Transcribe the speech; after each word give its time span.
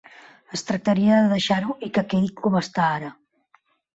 Es 0.57 0.63
tractaria 0.69 1.19
de 1.19 1.27
deixar-ho 1.33 1.75
i 1.87 1.91
que 1.97 2.05
quedi 2.13 2.33
com 2.41 2.57
està 2.63 2.87
ara. 2.97 3.13